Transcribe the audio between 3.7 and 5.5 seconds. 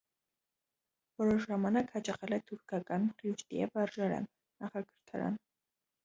վարժարան (նախակրթարան)։